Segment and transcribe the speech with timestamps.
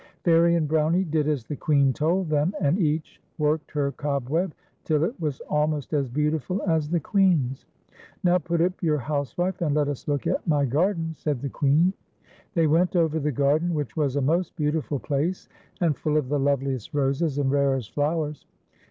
[0.23, 4.51] Fairie and Brownie did as the Queen told them, and each worked her cobweb
[4.83, 7.67] till it was almost as beautiful as the Queen's."
[8.25, 11.69] Xow put up your housewife, and let us look at m) garden," said the Queen.
[11.77, 12.47] i82 FAIRIE AND BROWNIE.
[12.55, 15.47] They went over the garden, which was a most beautiful place,
[15.81, 18.47] and full of the loveliest roses and rarest flowers.